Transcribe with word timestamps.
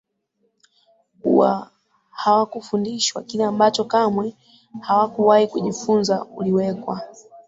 hawakufundishwa 2.21 3.23
kile 3.23 3.43
ambacho 3.45 3.83
kamwe 3.83 4.35
hawakuwahi 4.81 5.47
kujifunza 5.47 6.25
Uliwekwa 6.25 7.01